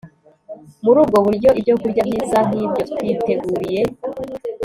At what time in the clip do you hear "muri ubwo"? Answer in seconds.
0.83-1.17